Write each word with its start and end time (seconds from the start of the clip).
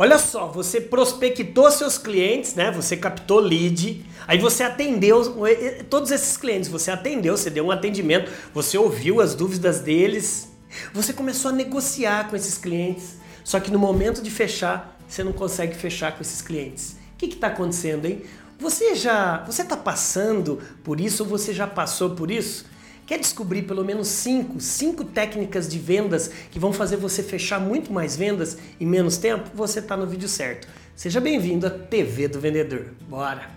Olha 0.00 0.16
só, 0.16 0.46
você 0.46 0.80
prospectou 0.80 1.68
seus 1.72 1.98
clientes, 1.98 2.54
né? 2.54 2.70
Você 2.70 2.96
captou 2.96 3.40
lead, 3.40 4.06
aí 4.28 4.38
você 4.38 4.62
atendeu 4.62 5.20
todos 5.90 6.12
esses 6.12 6.36
clientes, 6.36 6.68
você 6.68 6.92
atendeu, 6.92 7.36
você 7.36 7.50
deu 7.50 7.66
um 7.66 7.72
atendimento, 7.72 8.30
você 8.54 8.78
ouviu 8.78 9.20
as 9.20 9.34
dúvidas 9.34 9.80
deles, 9.80 10.52
você 10.94 11.12
começou 11.12 11.50
a 11.50 11.52
negociar 11.52 12.30
com 12.30 12.36
esses 12.36 12.56
clientes. 12.56 13.16
Só 13.42 13.58
que 13.58 13.72
no 13.72 13.78
momento 13.78 14.22
de 14.22 14.30
fechar, 14.30 14.96
você 15.08 15.24
não 15.24 15.32
consegue 15.32 15.74
fechar 15.74 16.12
com 16.12 16.22
esses 16.22 16.40
clientes. 16.40 16.92
O 17.14 17.18
que 17.18 17.26
está 17.26 17.48
acontecendo, 17.48 18.04
hein? 18.06 18.22
Você 18.60 18.94
já, 18.94 19.42
você 19.46 19.62
está 19.62 19.76
passando 19.76 20.60
por 20.84 21.00
isso 21.00 21.24
ou 21.24 21.28
você 21.28 21.52
já 21.52 21.66
passou 21.66 22.10
por 22.10 22.30
isso? 22.30 22.66
Quer 23.08 23.20
descobrir 23.20 23.62
pelo 23.62 23.82
menos 23.82 24.06
cinco, 24.06 24.60
cinco 24.60 25.02
técnicas 25.02 25.66
de 25.66 25.78
vendas 25.78 26.30
que 26.50 26.58
vão 26.58 26.74
fazer 26.74 26.98
você 26.98 27.22
fechar 27.22 27.58
muito 27.58 27.90
mais 27.90 28.14
vendas 28.14 28.58
em 28.78 28.84
menos 28.84 29.16
tempo? 29.16 29.48
Você 29.54 29.78
está 29.78 29.96
no 29.96 30.06
vídeo 30.06 30.28
certo. 30.28 30.68
Seja 30.94 31.18
bem-vindo 31.18 31.66
à 31.66 31.70
TV 31.70 32.28
do 32.28 32.38
Vendedor. 32.38 32.84
Bora! 33.08 33.48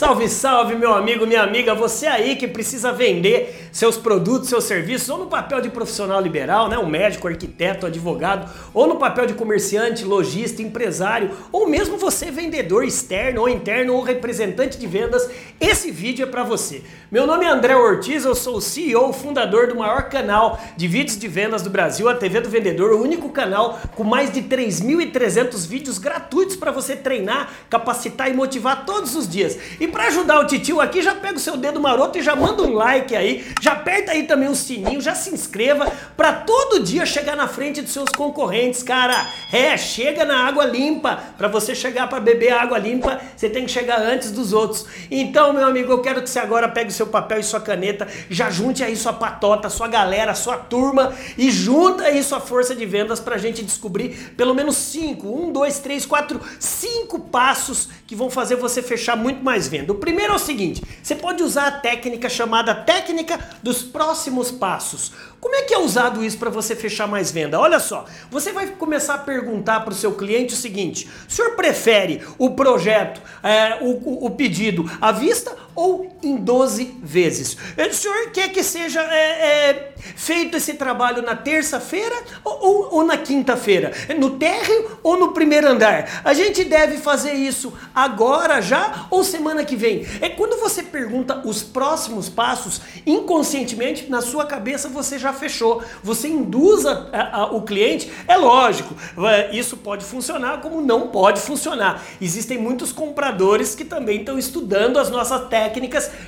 Salve, 0.00 0.30
salve, 0.30 0.76
meu 0.76 0.94
amigo, 0.94 1.26
minha 1.26 1.42
amiga, 1.42 1.74
você 1.74 2.06
aí 2.06 2.34
que 2.34 2.48
precisa 2.48 2.90
vender 2.90 3.68
seus 3.70 3.98
produtos, 3.98 4.48
seus 4.48 4.64
serviços, 4.64 5.10
ou 5.10 5.18
no 5.18 5.26
papel 5.26 5.60
de 5.60 5.68
profissional 5.68 6.18
liberal, 6.22 6.70
né, 6.70 6.78
um 6.78 6.86
médico, 6.86 7.28
arquiteto, 7.28 7.84
advogado, 7.84 8.50
ou 8.72 8.86
no 8.86 8.96
papel 8.96 9.26
de 9.26 9.34
comerciante, 9.34 10.02
lojista, 10.02 10.62
empresário, 10.62 11.32
ou 11.52 11.68
mesmo 11.68 11.98
você 11.98 12.30
vendedor 12.30 12.82
externo 12.82 13.42
ou 13.42 13.48
interno 13.50 13.92
ou 13.92 14.00
representante 14.00 14.78
de 14.78 14.86
vendas, 14.86 15.28
esse 15.60 15.90
vídeo 15.90 16.22
é 16.22 16.26
para 16.26 16.44
você. 16.44 16.82
Meu 17.10 17.26
nome 17.26 17.44
é 17.44 17.50
André 17.50 17.76
Ortiz, 17.76 18.24
eu 18.24 18.34
sou 18.34 18.56
o 18.56 18.60
CEO, 18.62 19.12
fundador 19.12 19.66
do 19.66 19.76
maior 19.76 20.08
canal 20.08 20.58
de 20.78 20.88
vídeos 20.88 21.18
de 21.18 21.28
vendas 21.28 21.60
do 21.60 21.68
Brasil, 21.68 22.08
a 22.08 22.14
TV 22.14 22.40
do 22.40 22.48
Vendedor, 22.48 22.92
o 22.92 23.02
único 23.02 23.28
canal 23.28 23.78
com 23.94 24.02
mais 24.02 24.32
de 24.32 24.40
3.300 24.40 25.66
vídeos 25.68 25.98
gratuitos 25.98 26.56
para 26.56 26.70
você 26.70 26.96
treinar, 26.96 27.52
capacitar 27.68 28.30
e 28.30 28.32
motivar 28.32 28.86
todos 28.86 29.14
os 29.14 29.28
dias. 29.28 29.58
E 29.78 29.89
para 29.90 30.06
ajudar 30.06 30.40
o 30.40 30.46
titio 30.46 30.80
aqui, 30.80 31.02
já 31.02 31.14
pega 31.14 31.36
o 31.36 31.40
seu 31.40 31.56
dedo 31.56 31.80
maroto 31.80 32.18
e 32.18 32.22
já 32.22 32.34
manda 32.34 32.62
um 32.62 32.74
like 32.74 33.14
aí, 33.14 33.46
já 33.60 33.72
aperta 33.72 34.12
aí 34.12 34.24
também 34.24 34.48
o 34.48 34.54
sininho, 34.54 35.00
já 35.00 35.14
se 35.14 35.32
inscreva 35.32 35.90
para 36.16 36.32
todo 36.32 36.80
dia 36.82 37.04
chegar 37.04 37.36
na 37.36 37.48
frente 37.48 37.82
dos 37.82 37.92
seus 37.92 38.10
concorrentes, 38.10 38.82
cara. 38.82 39.30
É, 39.52 39.76
chega 39.76 40.24
na 40.24 40.46
água 40.46 40.64
limpa. 40.64 41.18
Para 41.36 41.48
você 41.48 41.74
chegar 41.74 42.08
para 42.08 42.20
beber 42.20 42.52
água 42.52 42.78
limpa, 42.78 43.20
você 43.36 43.48
tem 43.48 43.64
que 43.64 43.70
chegar 43.70 44.00
antes 44.00 44.30
dos 44.30 44.52
outros. 44.52 44.86
Então, 45.10 45.52
meu 45.52 45.66
amigo, 45.66 45.92
eu 45.92 46.00
quero 46.00 46.22
que 46.22 46.30
você 46.30 46.38
agora 46.38 46.68
pegue 46.68 46.90
o 46.90 46.92
seu 46.92 47.06
papel 47.06 47.40
e 47.40 47.42
sua 47.42 47.60
caneta, 47.60 48.06
já 48.28 48.50
junte 48.50 48.84
aí 48.84 48.96
sua 48.96 49.12
patota, 49.12 49.68
sua 49.68 49.88
galera, 49.88 50.34
sua 50.34 50.56
turma 50.56 51.12
e 51.36 51.50
junta 51.50 52.04
aí 52.04 52.22
sua 52.22 52.40
força 52.40 52.74
de 52.74 52.86
vendas 52.86 53.20
para 53.20 53.34
a 53.34 53.38
gente 53.38 53.62
descobrir 53.62 54.34
pelo 54.36 54.54
menos 54.54 54.76
cinco, 54.76 55.28
um, 55.28 55.52
dois, 55.52 55.78
três, 55.78 56.06
quatro, 56.06 56.40
cinco 56.58 57.18
passos 57.18 57.88
que 58.06 58.14
vão 58.14 58.30
fazer 58.30 58.56
você 58.56 58.82
fechar 58.82 59.16
muito 59.16 59.42
mais 59.42 59.68
O 59.88 59.94
primeiro 59.94 60.32
é 60.32 60.36
o 60.36 60.38
seguinte: 60.38 60.82
você 61.02 61.14
pode 61.14 61.42
usar 61.42 61.66
a 61.66 61.70
técnica 61.70 62.28
chamada 62.28 62.74
técnica 62.74 63.38
dos 63.62 63.82
próximos 63.82 64.50
passos. 64.50 65.12
Como 65.40 65.54
é 65.54 65.62
que 65.62 65.72
é 65.72 65.78
usado 65.78 66.22
isso 66.22 66.36
para 66.36 66.50
você 66.50 66.76
fechar 66.76 67.08
mais 67.08 67.30
venda? 67.30 67.58
Olha 67.58 67.80
só, 67.80 68.04
você 68.30 68.52
vai 68.52 68.66
começar 68.66 69.14
a 69.14 69.18
perguntar 69.18 69.80
para 69.80 69.92
o 69.92 69.96
seu 69.96 70.12
cliente 70.12 70.52
o 70.52 70.56
seguinte: 70.56 71.08
o 71.28 71.32
senhor 71.32 71.56
prefere 71.56 72.22
o 72.38 72.50
projeto, 72.50 73.20
é, 73.42 73.78
o, 73.80 74.26
o, 74.26 74.30
pedido 74.30 74.90
à 75.00 75.12
vista 75.12 75.56
ou 75.74 76.10
em 76.22 76.36
12 76.36 76.98
vezes? 77.02 77.56
O 77.78 77.94
senhor 77.94 78.30
quer 78.30 78.50
que 78.50 78.62
seja 78.62 79.00
é, 79.02 79.70
é, 79.70 79.92
feito 80.16 80.56
esse 80.56 80.74
trabalho 80.74 81.22
na 81.22 81.34
terça-feira 81.34 82.14
ou, 82.44 82.58
ou, 82.60 82.94
ou 82.96 83.04
na 83.04 83.16
quinta-feira? 83.16 83.92
No 84.18 84.30
térreo 84.30 84.98
ou 85.02 85.18
no 85.18 85.32
primeiro 85.32 85.68
andar? 85.68 86.20
A 86.24 86.34
gente 86.34 86.64
deve 86.64 86.98
fazer 86.98 87.32
isso 87.32 87.72
agora 87.94 88.60
já 88.60 89.06
ou 89.10 89.24
semana 89.24 89.64
que 89.64 89.76
vem? 89.76 90.06
É 90.20 90.28
quando 90.28 90.60
você 90.60 90.82
pergunta 90.82 91.42
os 91.44 91.62
próximos 91.62 92.28
passos, 92.28 92.80
inconscientemente 93.06 94.10
na 94.10 94.20
sua 94.20 94.44
cabeça 94.44 94.88
você 94.88 95.18
já 95.18 95.32
fechou. 95.32 95.82
Você 96.02 96.28
induz 96.28 96.84
a, 96.86 97.30
a, 97.32 97.44
o 97.46 97.62
cliente, 97.62 98.10
é 98.26 98.36
lógico, 98.36 98.94
é, 99.26 99.56
isso 99.56 99.76
pode 99.76 100.04
funcionar 100.04 100.60
como 100.60 100.80
não 100.80 101.08
pode 101.08 101.40
funcionar. 101.40 102.02
Existem 102.20 102.58
muitos 102.58 102.92
compradores 102.92 103.74
que 103.74 103.84
também 103.84 104.20
estão 104.20 104.38
estudando 104.38 104.98
as 104.98 105.10
nossas 105.10 105.48
técnicas 105.48 105.69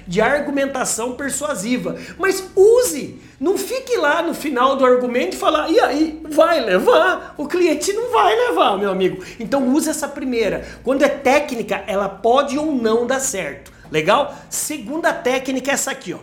de 0.06 0.20
argumentação 0.20 1.12
persuasiva. 1.12 1.96
Mas 2.18 2.44
use! 2.54 3.20
Não 3.40 3.58
fique 3.58 3.96
lá 3.96 4.22
no 4.22 4.34
final 4.34 4.76
do 4.76 4.84
argumento 4.84 5.34
e 5.34 5.38
falar, 5.38 5.68
e 5.68 5.80
aí, 5.80 6.20
vai 6.30 6.60
levar? 6.60 7.34
O 7.36 7.48
cliente 7.48 7.92
não 7.92 8.12
vai 8.12 8.34
levar, 8.34 8.78
meu 8.78 8.90
amigo. 8.90 9.24
Então 9.40 9.68
use 9.68 9.90
essa 9.90 10.06
primeira. 10.06 10.64
Quando 10.84 11.02
é 11.02 11.08
técnica, 11.08 11.82
ela 11.86 12.08
pode 12.08 12.56
ou 12.56 12.72
não 12.72 13.06
dar 13.06 13.20
certo. 13.20 13.72
Legal? 13.90 14.34
Segunda 14.48 15.12
técnica 15.12 15.70
é 15.70 15.74
essa 15.74 15.90
aqui, 15.90 16.14
ó 16.14 16.18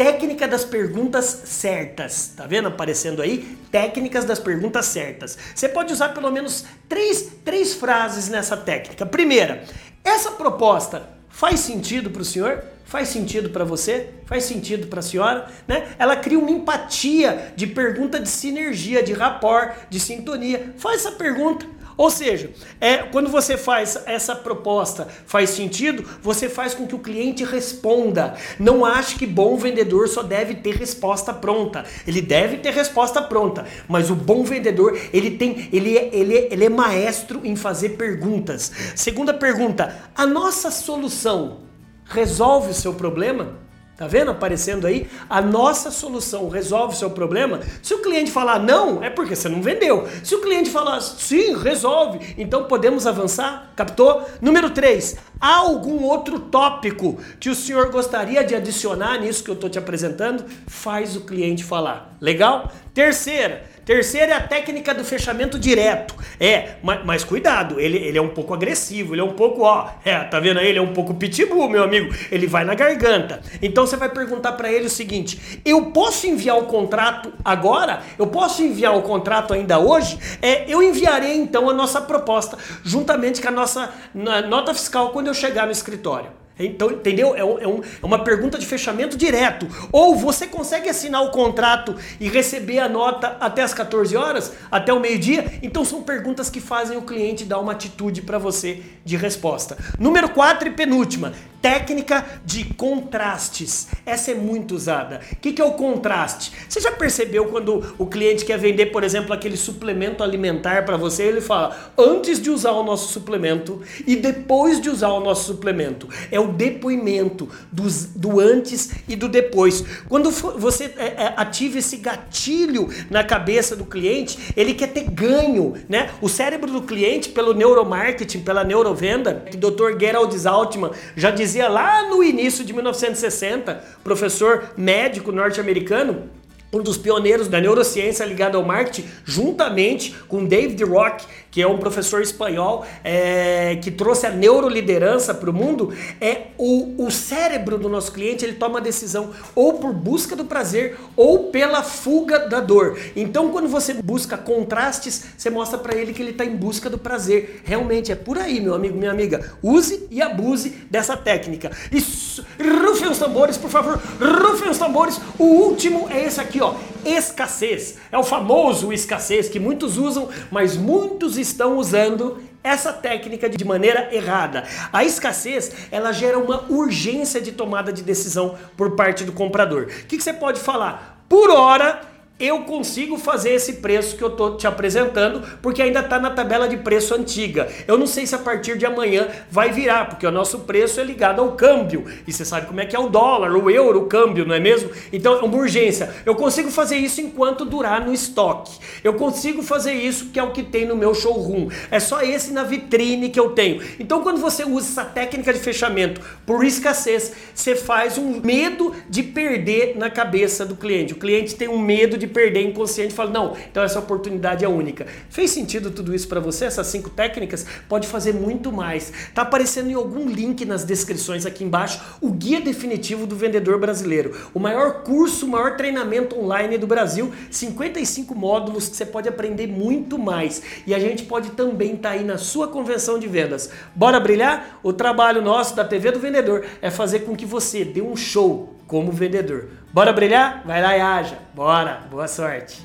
técnica 0.00 0.48
das 0.48 0.64
perguntas 0.64 1.42
certas. 1.44 2.32
Tá 2.34 2.46
vendo 2.46 2.68
aparecendo 2.68 3.20
aí? 3.20 3.58
Técnicas 3.70 4.24
das 4.24 4.38
perguntas 4.38 4.86
certas. 4.86 5.36
Você 5.54 5.68
pode 5.68 5.92
usar 5.92 6.14
pelo 6.14 6.30
menos 6.30 6.64
três, 6.88 7.28
três 7.44 7.74
frases 7.74 8.30
nessa 8.30 8.56
técnica. 8.56 9.04
Primeira, 9.04 9.62
essa 10.02 10.30
proposta 10.30 11.06
faz 11.30 11.60
sentido 11.60 12.10
para 12.10 12.20
o 12.20 12.24
senhor? 12.24 12.62
Faz 12.84 13.08
sentido 13.08 13.50
para 13.50 13.64
você? 13.64 14.10
Faz 14.26 14.44
sentido 14.44 14.88
para 14.88 14.98
a 14.98 15.02
senhora? 15.02 15.48
Né? 15.66 15.94
Ela 15.98 16.16
cria 16.16 16.38
uma 16.38 16.50
empatia 16.50 17.52
de 17.54 17.66
pergunta 17.68 18.18
de 18.18 18.28
sinergia, 18.28 19.02
de 19.02 19.12
rapport, 19.12 19.72
de 19.88 19.98
sintonia. 20.00 20.74
Faz 20.76 21.06
essa 21.06 21.12
pergunta. 21.12 21.64
Ou 22.00 22.10
seja, 22.10 22.50
é, 22.80 22.96
quando 22.96 23.28
você 23.28 23.58
faz 23.58 24.04
essa 24.06 24.34
proposta 24.34 25.06
faz 25.26 25.50
sentido, 25.50 26.02
você 26.22 26.48
faz 26.48 26.72
com 26.72 26.86
que 26.86 26.94
o 26.94 26.98
cliente 26.98 27.44
responda. 27.44 28.36
Não 28.58 28.86
ache 28.86 29.16
que 29.16 29.26
bom 29.26 29.54
vendedor 29.58 30.08
só 30.08 30.22
deve 30.22 30.54
ter 30.54 30.76
resposta 30.76 31.30
pronta. 31.30 31.84
Ele 32.06 32.22
deve 32.22 32.56
ter 32.56 32.72
resposta 32.72 33.20
pronta, 33.20 33.66
mas 33.86 34.08
o 34.08 34.14
bom 34.14 34.42
vendedor 34.44 34.98
ele 35.12 35.32
tem, 35.32 35.68
ele, 35.70 35.98
é, 35.98 36.08
ele, 36.10 36.38
é, 36.38 36.48
ele 36.50 36.64
é 36.64 36.70
maestro 36.70 37.42
em 37.44 37.54
fazer 37.54 37.90
perguntas. 37.90 38.72
Segunda 38.96 39.34
pergunta: 39.34 39.94
a 40.14 40.26
nossa 40.26 40.70
solução 40.70 41.64
resolve 42.06 42.70
o 42.70 42.74
seu 42.74 42.94
problema? 42.94 43.58
Tá 44.00 44.06
vendo 44.06 44.30
aparecendo 44.30 44.86
aí? 44.86 45.10
A 45.28 45.42
nossa 45.42 45.90
solução 45.90 46.48
resolve 46.48 46.94
o 46.94 46.96
seu 46.96 47.10
problema. 47.10 47.60
Se 47.82 47.92
o 47.92 48.00
cliente 48.00 48.30
falar 48.30 48.58
não, 48.58 49.04
é 49.04 49.10
porque 49.10 49.36
você 49.36 49.46
não 49.46 49.60
vendeu. 49.60 50.08
Se 50.24 50.34
o 50.34 50.40
cliente 50.40 50.70
falar 50.70 51.02
sim, 51.02 51.54
resolve, 51.54 52.34
então 52.38 52.64
podemos 52.64 53.06
avançar? 53.06 53.74
Captou? 53.76 54.26
Número 54.40 54.70
3. 54.70 55.18
Há 55.38 55.56
algum 55.56 56.02
outro 56.04 56.38
tópico 56.40 57.18
que 57.38 57.50
o 57.50 57.54
senhor 57.54 57.90
gostaria 57.90 58.42
de 58.42 58.54
adicionar 58.54 59.18
nisso 59.18 59.44
que 59.44 59.50
eu 59.50 59.54
estou 59.54 59.68
te 59.68 59.78
apresentando? 59.78 60.46
Faz 60.66 61.14
o 61.14 61.20
cliente 61.20 61.62
falar. 61.62 62.16
Legal? 62.22 62.72
Terceira, 62.94 63.64
Terceira 63.90 64.34
é 64.34 64.36
a 64.36 64.40
técnica 64.40 64.94
do 64.94 65.04
fechamento 65.04 65.58
direto. 65.58 66.14
É, 66.38 66.74
mas, 66.80 67.04
mas, 67.04 67.24
cuidado, 67.24 67.80
ele, 67.80 67.96
ele 67.96 68.16
é 68.16 68.22
um 68.22 68.28
pouco 68.28 68.54
agressivo, 68.54 69.16
ele 69.16 69.20
é 69.20 69.24
um 69.24 69.32
pouco, 69.32 69.62
ó, 69.62 69.88
é, 70.04 70.16
tá 70.20 70.38
vendo 70.38 70.60
aí? 70.60 70.68
Ele 70.68 70.78
é 70.78 70.80
um 70.80 70.92
pouco 70.92 71.12
pitbull, 71.12 71.68
meu 71.68 71.82
amigo. 71.82 72.14
Ele 72.30 72.46
vai 72.46 72.64
na 72.64 72.76
garganta. 72.76 73.40
Então 73.60 73.84
você 73.84 73.96
vai 73.96 74.08
perguntar 74.08 74.52
para 74.52 74.70
ele 74.70 74.86
o 74.86 74.88
seguinte: 74.88 75.60
eu 75.64 75.86
posso 75.86 76.28
enviar 76.28 76.56
o 76.56 76.66
contrato 76.66 77.32
agora? 77.44 78.00
Eu 78.16 78.28
posso 78.28 78.62
enviar 78.62 78.96
o 78.96 79.02
contrato 79.02 79.52
ainda 79.52 79.80
hoje? 79.80 80.16
É, 80.40 80.72
eu 80.72 80.80
enviarei 80.80 81.34
então 81.34 81.68
a 81.68 81.74
nossa 81.74 82.00
proposta, 82.00 82.56
juntamente 82.84 83.42
com 83.42 83.48
a 83.48 83.50
nossa 83.50 83.92
nota 84.14 84.72
fiscal 84.72 85.10
quando 85.10 85.26
eu 85.26 85.34
chegar 85.34 85.66
no 85.66 85.72
escritório. 85.72 86.39
Então, 86.64 86.90
entendeu? 86.90 87.34
É, 87.34 87.40
é, 87.40 87.44
um, 87.44 87.80
é, 87.80 88.06
uma 88.06 88.22
pergunta 88.24 88.58
de 88.58 88.66
fechamento 88.66 89.16
direto. 89.16 89.66
Ou 89.92 90.14
você 90.14 90.46
consegue 90.46 90.88
assinar 90.88 91.22
o 91.22 91.30
contrato 91.30 91.96
e 92.18 92.28
receber 92.28 92.78
a 92.78 92.88
nota 92.88 93.36
até 93.40 93.62
as 93.62 93.74
14 93.74 94.16
horas, 94.16 94.52
até 94.70 94.92
o 94.92 95.00
meio-dia? 95.00 95.58
Então 95.62 95.84
são 95.84 96.02
perguntas 96.02 96.50
que 96.50 96.60
fazem 96.60 96.96
o 96.96 97.02
cliente 97.02 97.44
dar 97.44 97.58
uma 97.58 97.72
atitude 97.72 98.22
para 98.22 98.38
você 98.38 98.82
de 99.04 99.16
resposta. 99.16 99.76
Número 99.98 100.28
4 100.28 100.68
e 100.68 100.72
penúltima, 100.72 101.32
técnica 101.60 102.24
de 102.44 102.64
contrastes. 102.74 103.88
Essa 104.04 104.32
é 104.32 104.34
muito 104.34 104.74
usada. 104.74 105.20
O 105.32 105.36
que, 105.36 105.52
que 105.52 105.62
é 105.62 105.64
o 105.64 105.72
contraste? 105.72 106.52
Você 106.68 106.80
já 106.80 106.92
percebeu 106.92 107.46
quando 107.46 107.94
o 107.98 108.06
cliente 108.06 108.44
quer 108.44 108.58
vender, 108.58 108.86
por 108.86 109.04
exemplo, 109.04 109.32
aquele 109.32 109.56
suplemento 109.56 110.22
alimentar 110.22 110.84
para 110.84 110.96
você, 110.96 111.24
ele 111.24 111.40
fala 111.40 111.92
antes 111.96 112.40
de 112.40 112.50
usar 112.50 112.72
o 112.72 112.82
nosso 112.82 113.12
suplemento 113.12 113.82
e 114.06 114.16
depois 114.16 114.80
de 114.80 114.88
usar 114.88 115.10
o 115.10 115.20
nosso 115.20 115.46
suplemento. 115.52 116.08
É 116.30 116.40
o 116.40 116.48
depoimento 116.50 117.48
dos, 117.70 118.06
do 118.06 118.40
antes 118.40 118.90
e 119.08 119.16
do 119.16 119.28
depois. 119.28 119.84
Quando 120.08 120.30
você 120.30 120.92
é, 120.96 121.06
é, 121.06 121.34
ativa 121.36 121.78
esse 121.78 121.96
gatilho 121.96 122.88
na 123.10 123.24
cabeça 123.24 123.74
do 123.76 123.84
cliente, 123.84 124.38
ele 124.56 124.74
quer 124.74 124.88
ter 124.88 125.10
ganho, 125.10 125.74
né? 125.88 126.10
O 126.20 126.28
cérebro 126.28 126.70
do 126.70 126.82
cliente, 126.82 127.28
pelo 127.28 127.54
neuromarketing, 127.54 128.40
pela 128.40 128.64
neurovenda, 128.64 129.44
que 129.50 129.56
o 129.56 129.60
Dr. 129.60 129.98
Gerald 129.98 130.46
Altman 130.46 130.90
já 131.16 131.30
dizia 131.30 131.68
lá 131.68 132.08
no 132.08 132.22
início 132.22 132.64
de 132.64 132.72
1960, 132.72 133.84
professor 134.02 134.72
médico 134.76 135.32
norte-americano, 135.32 136.28
um 136.72 136.82
dos 136.82 136.96
pioneiros 136.96 137.48
da 137.48 137.60
neurociência 137.60 138.24
ligada 138.24 138.56
ao 138.56 138.64
marketing, 138.64 139.08
juntamente 139.24 140.14
com 140.28 140.44
David 140.44 140.82
Rock, 140.84 141.24
que 141.50 141.60
é 141.60 141.66
um 141.66 141.78
professor 141.78 142.22
espanhol 142.22 142.86
é, 143.02 143.76
que 143.82 143.90
trouxe 143.90 144.26
a 144.26 144.30
neuroliderança 144.30 145.34
para 145.34 145.50
o 145.50 145.52
mundo, 145.52 145.92
é 146.20 146.42
o, 146.56 147.06
o 147.06 147.10
cérebro 147.10 147.76
do 147.76 147.88
nosso 147.88 148.12
cliente 148.12 148.44
ele 148.44 148.54
toma 148.54 148.78
a 148.78 148.82
decisão 148.82 149.30
ou 149.54 149.74
por 149.74 149.92
busca 149.92 150.36
do 150.36 150.44
prazer 150.44 150.96
ou 151.16 151.50
pela 151.50 151.82
fuga 151.82 152.38
da 152.38 152.60
dor. 152.60 152.98
Então, 153.16 153.50
quando 153.50 153.68
você 153.68 153.94
busca 153.94 154.36
contrastes, 154.36 155.24
você 155.36 155.50
mostra 155.50 155.78
para 155.78 155.96
ele 155.96 156.12
que 156.12 156.22
ele 156.22 156.30
está 156.30 156.44
em 156.44 156.56
busca 156.56 156.88
do 156.88 156.98
prazer. 156.98 157.62
Realmente 157.64 158.12
é 158.12 158.14
por 158.14 158.38
aí, 158.38 158.60
meu 158.60 158.74
amigo, 158.74 158.96
minha 158.96 159.10
amiga. 159.10 159.52
Use 159.62 160.06
e 160.10 160.22
abuse 160.22 160.70
dessa 160.90 161.16
técnica. 161.16 161.70
Isso, 161.90 162.44
rufem 162.58 163.08
os 163.08 163.18
tambores, 163.18 163.56
por 163.56 163.70
favor, 163.70 164.00
rufem 164.20 164.70
os 164.70 164.78
tambores. 164.78 165.20
O 165.38 165.44
último 165.44 166.08
é 166.10 166.24
esse 166.24 166.40
aqui, 166.40 166.59
ó, 166.60 166.74
escassez. 167.04 167.98
É 168.10 168.18
o 168.18 168.22
famoso 168.22 168.92
escassez 168.92 169.48
que 169.48 169.58
muitos 169.58 169.96
usam, 169.96 170.28
mas 170.50 170.76
muitos 170.76 171.36
estão 171.36 171.78
usando 171.78 172.42
essa 172.62 172.92
técnica 172.92 173.48
de 173.48 173.64
maneira 173.64 174.14
errada. 174.14 174.64
A 174.92 175.04
escassez, 175.04 175.72
ela 175.90 176.12
gera 176.12 176.38
uma 176.38 176.70
urgência 176.70 177.40
de 177.40 177.52
tomada 177.52 177.92
de 177.92 178.02
decisão 178.02 178.58
por 178.76 178.96
parte 178.96 179.24
do 179.24 179.32
comprador. 179.32 179.84
O 179.84 180.06
que, 180.06 180.16
que 180.16 180.22
você 180.22 180.32
pode 180.32 180.60
falar? 180.60 181.24
Por 181.28 181.50
hora, 181.50 182.02
eu 182.40 182.60
consigo 182.62 183.18
fazer 183.18 183.50
esse 183.50 183.74
preço 183.74 184.16
que 184.16 184.24
eu 184.24 184.28
estou 184.28 184.56
te 184.56 184.66
apresentando, 184.66 185.42
porque 185.60 185.82
ainda 185.82 186.00
está 186.00 186.18
na 186.18 186.30
tabela 186.30 186.66
de 186.66 186.78
preço 186.78 187.14
antiga. 187.14 187.68
Eu 187.86 187.98
não 187.98 188.06
sei 188.06 188.26
se 188.26 188.34
a 188.34 188.38
partir 188.38 188.78
de 188.78 188.86
amanhã 188.86 189.28
vai 189.50 189.70
virar, 189.70 190.08
porque 190.08 190.26
o 190.26 190.30
nosso 190.30 190.60
preço 190.60 190.98
é 190.98 191.04
ligado 191.04 191.40
ao 191.40 191.52
câmbio. 191.52 192.06
E 192.26 192.32
você 192.32 192.44
sabe 192.44 192.66
como 192.66 192.80
é 192.80 192.86
que 192.86 192.96
é 192.96 192.98
o 192.98 193.10
dólar, 193.10 193.52
o 193.52 193.70
euro, 193.70 194.00
o 194.00 194.06
câmbio, 194.06 194.46
não 194.46 194.54
é 194.54 194.60
mesmo? 194.60 194.90
Então 195.12 195.34
é 195.34 195.42
uma 195.42 195.56
urgência. 195.56 196.14
Eu 196.24 196.34
consigo 196.34 196.70
fazer 196.70 196.96
isso 196.96 197.20
enquanto 197.20 197.66
durar 197.66 198.04
no 198.04 198.12
estoque. 198.12 198.78
Eu 199.04 199.14
consigo 199.14 199.62
fazer 199.62 199.92
isso, 199.92 200.30
que 200.30 200.38
é 200.38 200.42
o 200.42 200.52
que 200.52 200.62
tem 200.62 200.86
no 200.86 200.96
meu 200.96 201.14
showroom. 201.14 201.68
É 201.90 202.00
só 202.00 202.22
esse 202.22 202.52
na 202.52 202.62
vitrine 202.62 203.28
que 203.28 203.38
eu 203.38 203.50
tenho. 203.50 203.82
Então 203.98 204.22
quando 204.22 204.40
você 204.40 204.64
usa 204.64 204.88
essa 204.88 205.04
técnica 205.04 205.52
de 205.52 205.58
fechamento 205.58 206.22
por 206.46 206.64
escassez, 206.64 207.32
você 207.54 207.76
faz 207.76 208.16
um 208.16 208.40
medo 208.40 208.94
de 209.10 209.22
perder 209.22 209.96
na 209.98 210.08
cabeça 210.08 210.64
do 210.64 210.74
cliente. 210.74 211.12
O 211.12 211.16
cliente 211.16 211.54
tem 211.54 211.68
um 211.68 211.78
medo 211.78 212.16
de 212.16 212.29
perder 212.30 212.62
inconsciente 212.62 213.12
e 213.12 213.16
fala, 213.16 213.30
não, 213.30 213.56
então 213.70 213.82
essa 213.82 213.98
oportunidade 213.98 214.64
é 214.64 214.68
única. 214.68 215.06
Fez 215.28 215.50
sentido 215.50 215.90
tudo 215.90 216.14
isso 216.14 216.28
para 216.28 216.40
você? 216.40 216.64
Essas 216.64 216.86
cinco 216.86 217.10
técnicas? 217.10 217.66
Pode 217.88 218.06
fazer 218.06 218.32
muito 218.32 218.72
mais. 218.72 219.12
Tá 219.34 219.42
aparecendo 219.42 219.90
em 219.90 219.94
algum 219.94 220.28
link 220.28 220.64
nas 220.64 220.84
descrições 220.84 221.46
aqui 221.46 221.64
embaixo 221.64 222.00
o 222.20 222.30
guia 222.30 222.60
definitivo 222.60 223.26
do 223.26 223.36
vendedor 223.36 223.78
brasileiro. 223.78 224.36
O 224.54 224.58
maior 224.58 225.02
curso, 225.02 225.46
o 225.46 225.48
maior 225.48 225.76
treinamento 225.76 226.38
online 226.38 226.78
do 226.78 226.86
Brasil, 226.86 227.32
55 227.50 228.34
módulos 228.34 228.88
que 228.88 228.96
você 228.96 229.06
pode 229.06 229.28
aprender 229.28 229.66
muito 229.66 230.18
mais. 230.18 230.62
E 230.86 230.94
a 230.94 230.98
gente 230.98 231.24
pode 231.24 231.50
também 231.50 231.94
estar 231.94 232.10
tá 232.10 232.14
aí 232.14 232.24
na 232.24 232.38
sua 232.38 232.68
convenção 232.68 233.18
de 233.18 233.26
vendas. 233.26 233.70
Bora 233.94 234.20
brilhar? 234.20 234.80
O 234.82 234.92
trabalho 234.92 235.42
nosso 235.42 235.74
da 235.76 235.84
TV 235.84 236.12
do 236.12 236.20
Vendedor 236.20 236.64
é 236.80 236.90
fazer 236.90 237.20
com 237.20 237.36
que 237.36 237.46
você 237.46 237.84
dê 237.84 238.00
um 238.00 238.16
show 238.16 238.79
como 238.90 239.12
vendedor. 239.12 239.68
Bora 239.92 240.12
brilhar? 240.12 240.64
Vai 240.66 240.82
lá 240.82 240.96
e 240.96 241.00
haja. 241.00 241.38
Bora. 241.54 242.00
Boa 242.10 242.26
sorte. 242.26 242.84